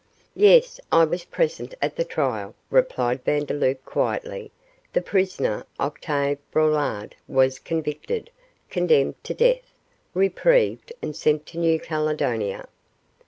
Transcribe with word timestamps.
'Yes, 0.33 0.79
I 0.91 1.03
was 1.05 1.25
present 1.25 1.75
at 1.79 1.95
the 1.95 2.03
trial,' 2.03 2.55
replied 2.71 3.23
Vandeloup, 3.23 3.85
quietly; 3.85 4.49
'the 4.93 5.01
prisoner 5.03 5.63
Octave 5.79 6.39
Braulard 6.51 7.13
was 7.27 7.59
convicted, 7.59 8.31
condemned 8.71 9.23
to 9.25 9.35
death, 9.35 9.75
reprieved, 10.15 10.91
and 11.03 11.15
sent 11.15 11.45
to 11.45 11.59
New 11.59 11.79
Caledonia. 11.79 12.67